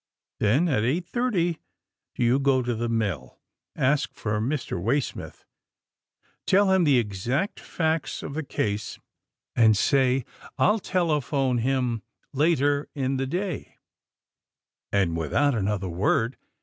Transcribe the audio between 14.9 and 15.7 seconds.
and, without